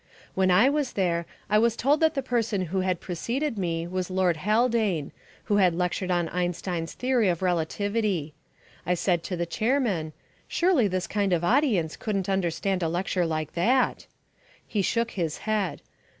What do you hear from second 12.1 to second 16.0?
understand a lecture like that!" He shook his head.